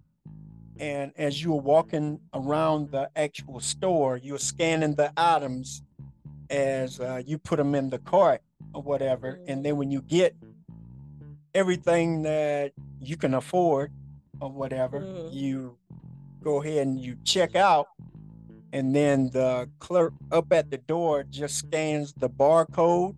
And 0.78 1.12
as 1.16 1.42
you 1.42 1.54
are 1.54 1.60
walking 1.60 2.20
around 2.34 2.90
the 2.90 3.10
actual 3.16 3.60
store 3.60 4.18
you're 4.18 4.38
scanning 4.38 4.94
the 4.94 5.10
items 5.16 5.82
as 6.50 7.00
uh, 7.00 7.22
you 7.26 7.38
put 7.38 7.56
them 7.56 7.74
in 7.74 7.88
the 7.88 7.98
cart 7.98 8.42
or 8.74 8.82
whatever. 8.82 9.40
And 9.48 9.64
then 9.64 9.78
when 9.78 9.90
you 9.90 10.02
get 10.02 10.36
everything 11.54 12.22
that 12.24 12.72
you 13.00 13.16
can 13.16 13.32
afford 13.32 13.90
or 14.40 14.50
whatever 14.50 15.00
Mhm. 15.00 15.32
you 15.32 15.76
go 16.42 16.62
ahead 16.62 16.86
and 16.86 17.00
you 17.00 17.16
check 17.24 17.54
out 17.56 17.88
and 18.72 18.94
then 18.94 19.30
the 19.30 19.68
clerk 19.78 20.12
up 20.30 20.52
at 20.52 20.70
the 20.70 20.78
door 20.78 21.24
just 21.24 21.56
scans 21.56 22.12
the 22.14 22.28
barcode 22.28 23.16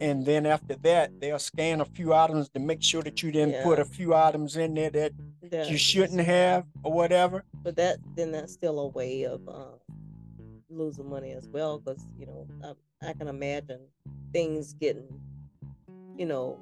and 0.00 0.24
then 0.26 0.46
after 0.46 0.74
that 0.76 1.10
they'll 1.20 1.38
scan 1.38 1.80
a 1.80 1.84
few 1.84 2.12
items 2.14 2.48
to 2.50 2.58
make 2.60 2.82
sure 2.82 3.02
that 3.02 3.22
you 3.22 3.30
didn't 3.32 3.62
put 3.64 3.78
a 3.78 3.84
few 3.84 4.14
items 4.14 4.56
in 4.56 4.74
there 4.74 4.90
that 4.90 5.12
That- 5.50 5.68
you 5.70 5.76
shouldn't 5.76 6.20
have 6.20 6.64
or 6.82 6.92
whatever. 6.92 7.44
But 7.62 7.76
that 7.76 7.98
then 8.16 8.32
that's 8.32 8.52
still 8.52 8.78
a 8.80 8.88
way 8.88 9.24
of 9.24 9.46
uh, 9.48 9.76
losing 10.70 11.08
money 11.08 11.32
as 11.32 11.48
well 11.48 11.78
because 11.78 12.06
you 12.18 12.26
know 12.26 12.46
I, 13.02 13.08
I 13.10 13.12
can 13.12 13.28
imagine 13.28 13.80
things 14.32 14.72
getting 14.74 15.08
you 16.16 16.24
know 16.26 16.58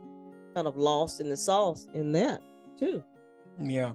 kind 0.55 0.67
of 0.67 0.77
lost 0.77 1.21
in 1.21 1.29
the 1.29 1.37
sauce 1.37 1.87
in 1.95 2.11
that 2.13 2.41
too 2.79 3.05
yeah 3.61 3.93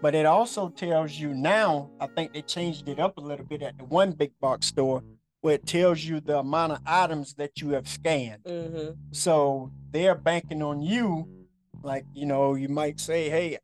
but 0.00 0.14
it 0.14 0.26
also 0.26 0.68
tells 0.70 1.12
you 1.12 1.32
now 1.34 1.90
i 2.00 2.06
think 2.06 2.32
they 2.32 2.42
changed 2.42 2.88
it 2.88 2.98
up 2.98 3.16
a 3.18 3.20
little 3.20 3.44
bit 3.46 3.62
at 3.62 3.76
the 3.78 3.84
one 3.84 4.12
big 4.12 4.32
box 4.40 4.66
store 4.66 5.02
where 5.42 5.54
it 5.54 5.66
tells 5.66 6.02
you 6.04 6.20
the 6.20 6.38
amount 6.38 6.72
of 6.72 6.78
items 6.86 7.34
that 7.34 7.60
you 7.60 7.70
have 7.70 7.88
scanned 7.88 8.42
mm-hmm. 8.44 8.92
So 9.12 9.70
they're 9.90 10.14
banking 10.14 10.62
on 10.62 10.80
you, 10.82 11.28
like 11.82 12.04
you 12.14 12.24
know, 12.26 12.54
you 12.54 12.68
might 12.68 12.98
say, 13.00 13.28
"Hey, 13.28 13.58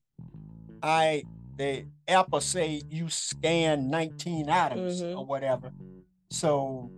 I 0.83 1.23
the 1.57 1.87
Apple 2.07 2.41
say 2.41 2.83
you 2.91 3.09
scan 3.09 3.91
19 3.91 4.51
items 4.51 5.03
Mhm. 5.03 5.17
or 5.19 5.25
whatever." 5.25 5.73
So 6.31 6.91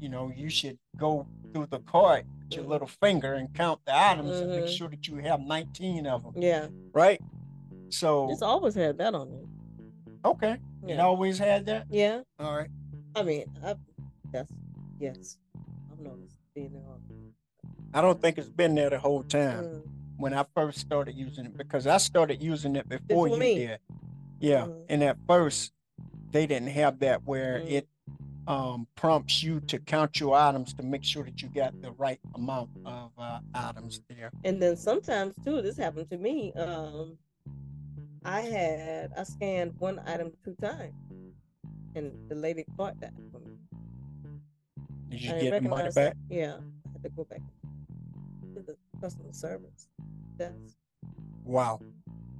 you 0.00 0.08
know, 0.08 0.32
you 0.34 0.48
should 0.48 0.78
go 0.96 1.26
through 1.52 1.66
the 1.66 1.78
cart 1.80 2.24
with 2.42 2.56
your 2.56 2.64
little 2.66 2.88
finger 2.88 3.34
and 3.34 3.52
count 3.54 3.80
the 3.84 3.94
items 3.96 4.40
and 4.40 4.50
make 4.50 4.64
Mhm. 4.64 4.76
sure 4.76 4.88
that 4.88 5.06
you 5.06 5.16
have 5.16 5.40
19 5.40 6.06
of 6.06 6.24
them, 6.24 6.32
yeah 6.42 6.68
right? 6.92 7.20
So 7.92 8.30
it's 8.30 8.42
always 8.42 8.74
had 8.74 8.98
that 8.98 9.14
on 9.14 9.28
it 9.32 9.46
okay, 10.24 10.56
it 10.86 10.98
always 10.98 11.38
had 11.38 11.66
that. 11.66 11.86
yeah 11.90 12.20
All 12.38 12.56
right. 12.56 12.70
i 13.16 13.22
mean 13.22 13.44
I, 13.64 13.74
that's 14.32 14.52
yes 14.98 15.36
i've 15.90 15.98
noticed 15.98 16.36
being 16.54 16.74
on 16.76 17.00
I 17.94 18.00
don't 18.00 18.20
think 18.22 18.38
it's 18.38 18.48
been 18.48 18.74
there 18.74 18.88
the 18.88 18.98
whole 18.98 19.22
time. 19.22 19.64
Mm, 19.64 19.82
when 20.16 20.32
I 20.32 20.46
first 20.54 20.78
started 20.78 21.14
using 21.14 21.44
it 21.44 21.58
because 21.58 21.86
I 21.86 21.98
started 21.98 22.42
using 22.42 22.74
it 22.76 22.88
before 22.88 23.06
Before 23.06 23.28
you 23.28 23.38
me. 23.38 23.54
did. 23.54 23.78
Yeah, 24.40 24.64
Mhm. 24.64 24.84
and 24.88 25.02
at 25.04 25.18
first 25.28 25.72
they 26.30 26.46
didn't 26.46 26.70
have 26.70 27.00
that 27.00 27.26
where 27.26 27.58
Mm. 27.60 27.70
it 27.70 27.88
um, 28.46 28.88
prompts 28.96 29.42
you 29.42 29.60
to 29.60 29.78
count 29.78 30.18
your 30.20 30.34
items 30.34 30.72
to 30.74 30.82
make 30.82 31.04
sure 31.04 31.22
that 31.24 31.42
you 31.42 31.48
got 31.50 31.78
the 31.82 31.92
right 31.92 32.18
amount 32.34 32.70
of 32.86 33.12
uh, 33.18 33.40
items 33.54 34.00
there. 34.08 34.32
and 34.42 34.60
then 34.62 34.74
sometimes 34.76 35.36
too 35.44 35.60
this 35.60 35.76
happened 35.76 36.08
to 36.10 36.16
me 36.18 36.52
um 36.54 37.18
i 38.24 38.40
had 38.40 39.12
i 39.18 39.22
scanned 39.24 39.72
one 39.78 40.00
item 40.06 40.32
two 40.44 40.54
times 40.60 40.94
and 41.94 42.12
the 42.28 42.34
lady 42.34 42.64
caught 42.76 42.98
that 43.00 43.12
for 43.30 43.38
me 43.40 43.56
Did 45.10 45.20
you 45.22 45.32
I 45.34 45.40
get 45.40 45.62
the 45.62 45.68
money 45.68 45.90
back? 45.94 46.12
it. 46.30 46.34
Yeah, 46.34 46.54
I 46.54 46.92
had 46.92 47.02
to 47.02 47.08
go 47.10 47.24
back 47.24 47.40
to 48.54 48.62
the 48.62 48.76
customer 49.00 49.32
service 49.32 49.88
desk. 50.38 50.76
Wow. 51.44 51.80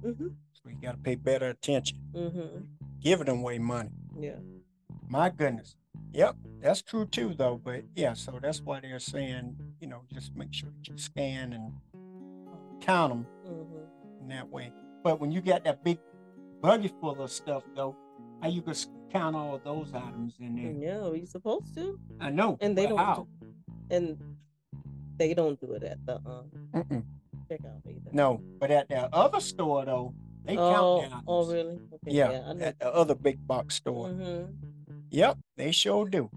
Mm-hmm. 0.03 0.27
So 0.53 0.69
you 0.69 0.75
got 0.81 0.93
to 0.93 0.97
pay 0.97 1.13
better 1.15 1.49
attention. 1.49 1.99
Mm-hmm. 2.15 2.63
Giving 2.99 3.27
away 3.29 3.59
money. 3.59 3.91
Yeah. 4.19 4.37
My 5.07 5.29
goodness. 5.29 5.75
Yep, 6.13 6.35
that's 6.61 6.81
true 6.81 7.05
too, 7.05 7.35
though. 7.37 7.61
But 7.63 7.83
yeah, 7.95 8.13
so 8.13 8.39
that's 8.41 8.61
why 8.61 8.79
they're 8.79 8.97
saying, 8.99 9.55
you 9.79 9.87
know, 9.87 10.01
just 10.11 10.35
make 10.35 10.51
sure 10.53 10.69
that 10.75 10.87
you 10.87 10.97
scan 10.97 11.53
and 11.53 11.73
uh, 12.47 12.55
count 12.81 13.13
them 13.13 13.27
Mm-hmm. 13.47 14.21
in 14.23 14.27
that 14.29 14.49
way. 14.49 14.71
But 15.03 15.19
when 15.19 15.31
you 15.31 15.41
got 15.41 15.63
that 15.65 15.83
big 15.83 15.99
buggy 16.61 16.91
full 17.01 17.21
of 17.21 17.31
stuff, 17.31 17.63
though, 17.75 17.95
how 18.41 18.47
you 18.47 18.61
could 18.61 18.77
count 19.11 19.35
all 19.35 19.59
those 19.63 19.93
items 19.93 20.35
in 20.39 20.55
there? 20.55 20.71
Yeah, 20.71 21.13
you're 21.13 21.25
supposed 21.27 21.75
to, 21.75 21.99
I 22.19 22.29
know. 22.29 22.57
and 22.61 22.77
they 22.77 22.87
don't. 22.87 22.97
How? 22.97 23.27
Do, 23.41 23.47
and 23.91 24.17
they 25.17 25.33
don't 25.33 25.59
do 25.59 25.73
it 25.73 25.83
at 25.83 26.03
the 26.05 26.15
um, 26.15 26.49
Mm-mm. 26.73 27.03
checkout 27.49 27.85
either. 27.87 28.09
No, 28.11 28.41
but 28.59 28.71
at 28.71 28.89
the 28.89 29.13
other 29.13 29.39
store 29.39 29.85
though, 29.85 30.13
they 30.45 30.57
oh, 30.57 30.73
count 31.01 31.13
items. 31.13 31.23
oh, 31.27 31.45
really? 31.51 31.79
Okay, 31.93 32.11
Yeah, 32.11 32.53
know. 32.53 32.65
at 32.65 32.79
the 32.79 32.93
other 32.93 33.15
big 33.15 33.45
box 33.45 33.75
store. 33.75 34.07
Mm-hmm. 34.07 34.51
Yep, 35.11 35.37
they 35.57 35.71
sure 35.71 36.07
do. 36.09 36.29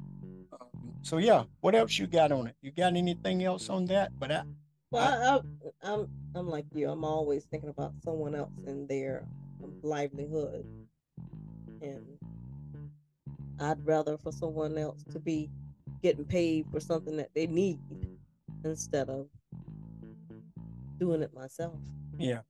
Um, 0.52 0.68
so 1.02 1.18
yeah, 1.18 1.44
what 1.61 1.75
else 1.75 1.99
you 1.99 2.06
got 2.06 2.30
on 2.32 2.49
it? 2.49 2.56
You 2.61 2.73
got 2.73 2.94
anything 2.94 3.42
else 3.44 3.70
on 3.70 3.87
that? 3.87 4.12
But 4.18 4.30
I, 4.32 4.42
Well, 4.90 5.43
I, 5.83 5.88
I, 5.88 5.93
I'm 5.93 6.09
I'm 6.35 6.49
like 6.49 6.66
you. 6.75 6.88
I'm 6.88 7.05
always 7.05 7.45
thinking 7.45 7.71
about 7.71 7.93
someone 8.05 8.35
else 8.35 8.52
and 8.66 8.88
their 8.88 9.26
livelihood, 9.83 10.64
and 11.83 12.05
I'd 13.59 13.85
rather 13.85 14.16
for 14.19 14.33
someone 14.33 14.78
else 14.78 15.02
to 15.12 15.19
be 15.19 15.50
getting 16.02 16.25
paid 16.25 16.66
for 16.71 16.78
something 16.81 17.16
that 17.16 17.31
they 17.35 17.47
need 17.47 17.78
instead 18.64 19.09
of 19.09 19.26
doing 20.99 21.23
it 21.23 21.35
myself. 21.35 21.75
yeah. 22.19 22.40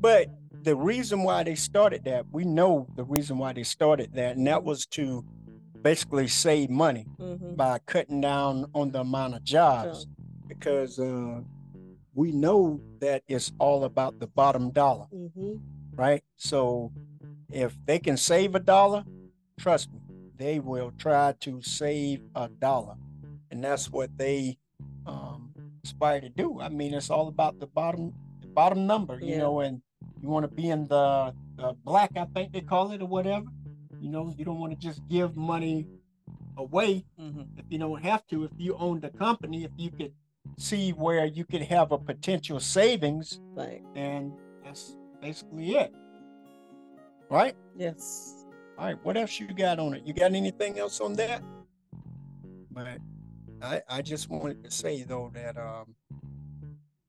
But 0.00 0.28
the 0.62 0.76
reason 0.76 1.22
why 1.22 1.42
they 1.44 1.54
started 1.54 2.04
that, 2.04 2.26
we 2.30 2.44
know 2.44 2.86
the 2.96 3.04
reason 3.04 3.38
why 3.38 3.52
they 3.52 3.62
started 3.62 4.10
that, 4.14 4.36
and 4.36 4.46
that 4.46 4.64
was 4.64 4.86
to 4.86 5.24
basically 5.82 6.28
save 6.28 6.68
money 6.68 7.06
Mm-hmm. 7.20 7.54
by 7.54 7.78
cutting 7.86 8.20
down 8.20 8.66
on 8.74 8.90
the 8.90 9.00
amount 9.00 9.34
of 9.34 9.44
jobs 9.44 10.06
because 10.48 10.98
uh, 10.98 11.40
we 12.16 12.32
know 12.32 12.80
that 13.00 13.22
it's 13.28 13.52
all 13.58 13.84
about 13.84 14.18
the 14.18 14.26
bottom 14.26 14.70
dollar, 14.70 15.06
Mm-hmm. 15.14 15.56
right? 15.94 16.24
So 16.36 16.90
if 17.52 17.76
they 17.86 17.98
can 17.98 18.16
save 18.16 18.54
a 18.54 18.58
dollar, 18.60 19.04
trust 19.60 19.92
me, 19.92 20.00
they 20.36 20.58
will 20.58 20.92
try 20.98 21.34
to 21.40 21.60
save 21.62 22.22
a 22.34 22.48
dollar, 22.48 22.96
and 23.50 23.62
that's 23.62 23.92
what 23.92 24.10
they 24.16 24.56
um, 25.06 25.52
aspire 25.84 26.20
to 26.22 26.28
do. 26.30 26.58
I 26.60 26.70
mean, 26.70 26.94
it's 26.94 27.10
all 27.10 27.28
about 27.28 27.60
the 27.60 27.66
bottom, 27.66 28.14
the 28.40 28.48
bottom 28.48 28.86
number, 28.86 29.18
you 29.20 29.32
Yeah. 29.32 29.38
know, 29.38 29.60
and 29.60 29.82
you 30.22 30.28
want 30.30 30.44
to 30.44 30.48
be 30.48 30.70
in 30.70 30.88
the, 30.88 31.34
the 31.56 31.74
black, 31.84 32.12
I 32.16 32.24
think 32.34 32.52
they 32.52 32.62
call 32.62 32.92
it, 32.92 33.02
or 33.02 33.06
whatever. 33.08 33.46
You 34.00 34.08
know, 34.10 34.32
you 34.36 34.44
don't 34.44 34.58
want 34.58 34.72
to 34.72 34.78
just 34.78 35.00
give 35.08 35.36
money 35.36 35.86
away 36.56 37.04
Mm-hmm. 37.20 37.42
if 37.58 37.64
you 37.68 37.78
don't 37.78 38.02
have 38.02 38.26
to, 38.28 38.44
if 38.44 38.52
you 38.56 38.74
own 38.78 39.00
the 39.00 39.10
company, 39.10 39.64
if 39.64 39.70
you 39.76 39.90
could 39.90 40.12
see 40.58 40.90
where 40.90 41.26
you 41.26 41.44
could 41.44 41.62
have 41.62 41.92
a 41.92 41.98
potential 41.98 42.60
savings, 42.60 43.40
Like 43.54 43.82
then 43.94 44.32
that's 44.64 44.96
basically 45.20 45.76
it. 45.76 45.92
Right? 47.30 47.56
yes. 47.76 48.32
All 48.78 48.84
right. 48.86 48.98
What 49.04 49.16
else 49.16 49.40
you 49.40 49.48
got 49.54 49.78
on 49.78 49.94
it? 49.94 50.06
You 50.06 50.12
got 50.12 50.34
anything 50.34 50.78
else 50.78 51.00
on 51.00 51.14
that? 51.14 51.42
But 52.70 52.98
I 53.62 53.82
I 53.88 54.02
just 54.02 54.28
wanted 54.28 54.62
to 54.64 54.70
say 54.70 55.02
though 55.02 55.30
that 55.34 55.56
um 55.56 55.94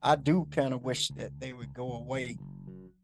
I 0.01 0.15
do 0.15 0.47
kind 0.51 0.73
of 0.73 0.83
wish 0.83 1.09
that 1.09 1.31
they 1.39 1.53
would 1.53 1.73
go 1.73 1.93
away 1.93 2.37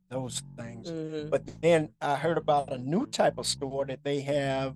those 0.09 0.43
things. 0.57 0.89
Mm-hmm. 0.89 1.29
But 1.29 1.43
then 1.61 1.89
I 2.01 2.15
heard 2.15 2.37
about 2.37 2.71
a 2.71 2.77
new 2.77 3.05
type 3.07 3.37
of 3.37 3.47
store 3.47 3.85
that 3.85 4.03
they 4.03 4.21
have, 4.21 4.75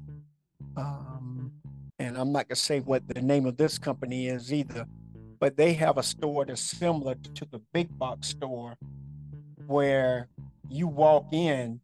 um, 0.76 1.52
and 2.00 2.18
I'm 2.18 2.32
not 2.32 2.48
gonna 2.48 2.56
say 2.56 2.80
what 2.80 3.08
the 3.08 3.22
name 3.22 3.46
of 3.46 3.56
this 3.58 3.78
company 3.78 4.28
is 4.28 4.52
either, 4.52 4.86
but 5.40 5.58
they 5.58 5.74
have 5.74 5.98
a 5.98 6.04
store 6.04 6.46
that's 6.46 6.62
similar 6.62 7.16
to 7.36 7.46
the 7.46 7.60
big 7.74 7.98
box 7.98 8.28
store, 8.30 8.78
where 9.68 10.28
you 10.70 10.88
walk 10.88 11.26
in, 11.32 11.80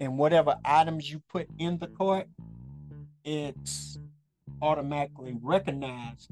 and 0.00 0.18
whatever 0.18 0.56
items 0.64 1.10
you 1.10 1.20
put 1.28 1.48
in 1.58 1.78
the 1.78 1.86
cart, 1.88 2.28
it's 3.24 3.98
automatically 4.62 5.36
recognized, 5.42 6.30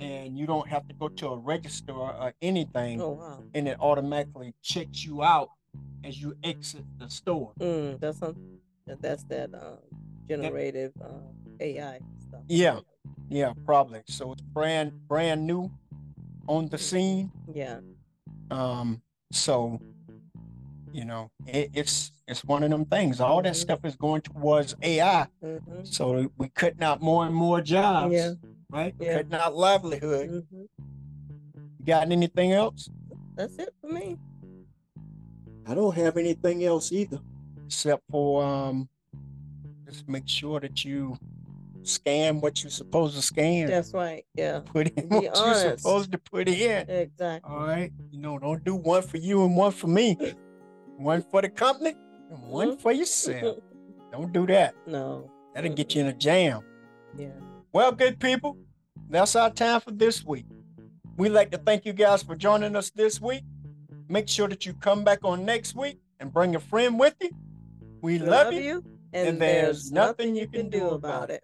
and 0.00 0.38
you 0.38 0.46
don't 0.46 0.68
have 0.68 0.86
to 0.88 0.94
go 0.94 1.08
to 1.08 1.28
a 1.28 1.36
register 1.36 1.92
or 1.92 2.32
anything 2.42 3.00
Oh 3.00 3.10
wow. 3.10 3.42
and 3.54 3.68
it 3.68 3.76
automatically 3.80 4.54
checks 4.62 5.04
you 5.04 5.22
out 5.22 5.50
as 6.04 6.20
you 6.20 6.34
exit 6.42 6.84
the 6.98 7.08
store. 7.10 7.52
Mm, 7.60 8.00
that's 8.00 8.18
some. 8.18 8.36
that- 8.86 9.02
That's 9.02 9.22
that 9.24 9.54
um, 9.54 9.78
generative 10.28 10.92
um, 11.04 11.22
AI 11.60 12.00
stuff. 12.18 12.40
Yeah. 12.48 12.80
Yeah, 13.30 13.52
probably. 13.64 14.02
So 14.06 14.32
it's 14.32 14.42
brand 14.42 15.06
brand 15.08 15.46
new 15.46 15.70
on 16.48 16.68
the 16.68 16.76
scene. 16.78 17.30
Yeah. 17.54 17.78
Um, 18.50 19.00
so 19.30 19.80
you 20.92 21.04
know, 21.04 21.30
it, 21.46 21.70
it's 21.72 22.10
it's 22.26 22.44
one 22.44 22.64
of 22.64 22.70
them 22.70 22.84
things. 22.84 23.20
All 23.20 23.40
that 23.42 23.52
Mhm. 23.52 23.56
stuff 23.56 23.84
is 23.84 23.94
going 23.94 24.22
towards 24.22 24.74
AI. 24.82 25.28
Mm-hmm. 25.42 25.84
So 25.84 26.28
we 26.36 26.48
cutting 26.48 26.82
out 26.82 27.00
more 27.00 27.24
and 27.24 27.34
more 27.34 27.60
jobs. 27.60 28.12
Yeah. 28.12 28.32
Right? 28.68 28.94
Yeah. 29.00 29.18
Cutting 29.18 29.34
out 29.34 29.54
livelihood. 29.54 30.28
Mm-hmm. 30.30 30.62
You 31.78 31.86
got 31.86 32.10
anything 32.10 32.52
else? 32.52 32.90
That's 33.36 33.56
it 33.56 33.72
for 33.80 33.88
me. 33.92 34.18
I 35.66 35.74
don't 35.74 35.94
have 35.94 36.16
anything 36.16 36.64
else 36.64 36.90
either, 36.90 37.20
except 37.64 38.02
for 38.10 38.42
um, 38.44 38.88
just 39.88 40.08
make 40.08 40.26
sure 40.28 40.58
that 40.58 40.84
you 40.84 41.16
scan 41.82 42.40
what 42.40 42.62
you're 42.62 42.70
supposed 42.70 43.16
to 43.16 43.22
scan. 43.22 43.68
That's 43.68 43.92
right. 43.92 44.24
Yeah. 44.34 44.60
Put 44.64 44.88
in 44.88 45.08
Be 45.08 45.16
what 45.16 45.36
you're 45.36 45.76
supposed 45.78 46.12
to 46.12 46.18
put 46.18 46.48
in. 46.48 46.88
Exactly. 46.88 47.50
All 47.50 47.66
right. 47.66 47.92
You 48.10 48.18
know, 48.20 48.38
don't 48.38 48.62
do 48.64 48.74
one 48.74 49.02
for 49.02 49.16
you 49.16 49.44
and 49.44 49.56
one 49.56 49.72
for 49.72 49.86
me. 49.86 50.16
One 50.96 51.22
for 51.30 51.40
the 51.42 51.48
company 51.48 51.94
and 52.30 52.42
one 52.48 52.72
Mhm. 52.76 52.80
for 52.80 52.92
yourself. 52.92 53.58
Don't 54.12 54.32
do 54.32 54.46
that. 54.46 54.74
no. 54.86 55.30
That'll 55.54 55.72
get 55.72 55.94
you 55.94 56.02
in 56.02 56.06
a 56.08 56.12
jam. 56.12 56.62
Yeah. 57.16 57.28
Well, 57.72 57.92
good 57.92 58.20
people, 58.20 58.56
that's 59.08 59.34
our 59.36 59.50
time 59.50 59.80
for 59.80 59.90
this 59.90 60.24
week. 60.24 60.46
We'd 61.16 61.30
like 61.30 61.50
to 61.52 61.58
thank 61.58 61.84
you 61.84 61.92
guys 61.92 62.22
for 62.22 62.36
joining 62.36 62.76
us 62.76 62.90
this 62.90 63.20
week. 63.20 63.42
Make 64.08 64.28
sure 64.28 64.48
that 64.48 64.66
you 64.66 64.74
come 64.74 65.04
back 65.04 65.20
on 65.24 65.44
next 65.44 65.74
week 65.76 65.98
and 66.18 66.32
bring 66.32 66.54
a 66.54 66.60
friend 66.60 66.98
with 66.98 67.14
you. 67.20 67.30
We 68.02 68.18
love, 68.18 68.52
you. 68.52 68.84
And, 69.12 69.40
there's 69.40 69.90
nothing 69.92 70.34
you 70.36 70.46
can 70.48 70.68
do 70.70 70.90
about 70.90 71.30
it. 71.30 71.42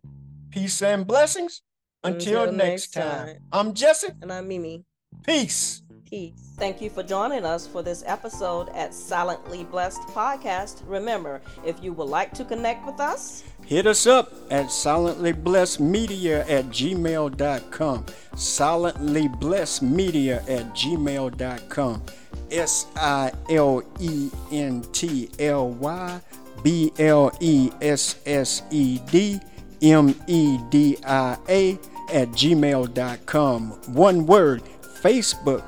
Peace 0.56 0.80
and 0.80 1.06
blessings. 1.06 1.60
Until, 2.02 2.44
Until 2.44 2.56
next 2.56 2.96
next 2.96 3.04
time. 3.08 3.26
time. 3.26 3.36
I'm 3.52 3.74
Jesse. 3.74 4.06
And 4.22 4.32
I'm 4.32 4.48
Mimi. 4.48 4.86
Peace. 5.22 5.82
Peace. 6.08 6.54
Thank 6.56 6.80
you 6.80 6.88
for 6.88 7.02
joining 7.02 7.44
us 7.44 7.66
for 7.66 7.82
this 7.82 8.02
episode 8.06 8.70
at 8.70 8.94
Silently 8.94 9.64
Blessed 9.64 10.00
Podcast. 10.14 10.80
Remember, 10.86 11.42
if 11.66 11.84
you 11.84 11.92
would 11.92 12.08
like 12.08 12.32
to 12.32 12.42
connect 12.42 12.86
with 12.86 13.00
us, 13.00 13.44
Hit 13.66 13.86
us 13.86 14.06
up 14.06 14.32
at 14.50 14.68
silentlyblessedmedia 14.68 16.48
at 16.48 16.64
gmail.com. 16.66 18.04
Silentlyblessedmedia 18.34 20.36
at 20.48 20.74
gmail.com. 20.74 22.02
S 22.50 22.86
I 22.96 23.30
L 23.50 23.82
E 24.00 24.30
N 24.52 24.80
T 24.92 25.28
L 25.38 25.68
Y 25.68 26.18
B 26.62 26.92
L 26.98 27.30
E 27.40 27.70
S 27.82 28.16
S 28.24 28.62
E 28.70 29.00
D 29.10 29.38
M 29.82 30.14
E 30.26 30.58
D 30.70 30.96
I 31.04 31.36
A 31.48 31.72
at 32.12 32.28
gmail.com. 32.28 33.70
One 33.94 34.26
word 34.26 34.62
Facebook, 35.02 35.64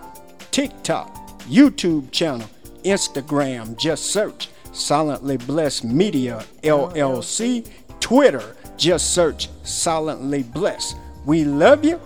TikTok, 0.50 1.14
YouTube 1.42 2.10
channel, 2.10 2.48
Instagram. 2.84 3.76
Just 3.76 4.06
search 4.06 4.48
Silently 4.72 5.36
Blessed 5.36 5.84
Media 5.84 6.44
LLC. 6.62 7.68
Twitter, 8.00 8.56
just 8.76 9.12
search 9.12 9.48
Silently 9.64 10.42
Blessed. 10.42 10.96
We 11.26 11.44
love 11.44 11.84
you, 11.84 12.00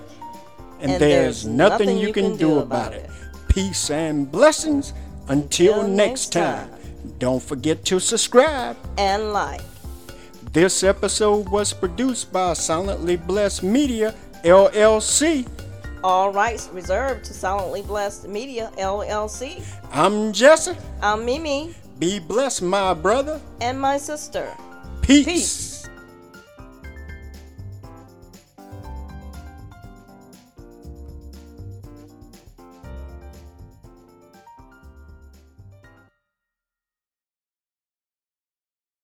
and, 0.80 1.00
there's, 1.00 1.47
nothing, 1.47 1.97
you 1.97 2.12
can, 2.12 2.37
do 2.37 2.59
about 2.59 2.92
it. 2.92 3.09
Peace 3.49 3.90
and 3.90 4.30
blessings. 4.30 4.94
Until 5.28 5.80
Until 5.80 5.88
next 5.88 5.97
next 5.97 6.32
time, 6.32 6.71
time. 6.71 7.14
don't 7.18 7.42
forget 7.42 7.85
to 7.85 8.00
subscribe. 8.00 8.76
and 8.99 9.32
like. 9.32 9.61
This 10.52 10.85
episode 10.85 11.49
was 11.49 11.73
produced 11.73 12.32
by 12.32 12.52
Silently 12.52 13.16
Blessed 13.16 13.62
Media 13.62 14.14
LLC. 14.44 15.47
All 16.04 16.30
rights 16.32 16.68
reserved 16.73 17.25
to 17.26 17.32
Silently 17.32 17.80
Blessed 17.80 18.28
Media 18.28 18.71
LLC. 18.76 19.64
I'm 19.92 20.32
Jesse. 20.32 20.76
I'm 21.00 21.25
Mimi 21.25 21.75
Be 21.99 22.18
blessed, 22.18 22.62
my 22.62 22.92
brother. 22.92 23.40
and 23.61 23.80
my 23.80 23.97
sister. 23.97 24.47
Peace. 25.00 25.25
Peace. 25.25 25.72